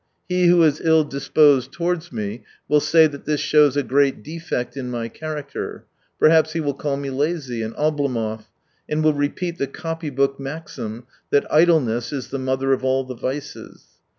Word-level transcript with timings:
He 0.27 0.47
who 0.47 0.63
is 0.63 0.81
ill 0.83 1.03
disposed 1.03 1.71
towards 1.71 2.11
me 2.11 2.43
will 2.67 2.79
say 2.79 3.05
that 3.05 3.25
this 3.25 3.39
shows 3.39 3.77
a 3.77 3.83
great 3.83 4.23
defect 4.23 4.75
in 4.75 4.89
my 4.89 5.07
character, 5.09 5.85
perhaps 6.17 6.53
he 6.53 6.59
will 6.59 6.73
call 6.73 6.97
me 6.97 7.11
lazy, 7.11 7.61
an 7.61 7.73
Oblomov, 7.75 8.45
and 8.89 9.03
will 9.03 9.13
repeat 9.13 9.59
the 9.59 9.67
copy 9.67 10.09
book 10.09 10.39
maxim 10.39 11.05
that 11.29 11.45
idleness 11.53 12.11
is 12.11 12.29
the 12.29 12.39
mother 12.39 12.73
of 12.73 12.83
all 12.83 13.03
the 13.03 13.13
vices. 13.13 13.99